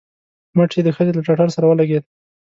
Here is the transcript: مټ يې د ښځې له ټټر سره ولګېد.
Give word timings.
مټ 0.55 0.71
يې 0.77 0.81
د 0.85 0.89
ښځې 0.95 1.11
له 1.15 1.21
ټټر 1.27 1.49
سره 1.55 1.65
ولګېد. 1.67 2.03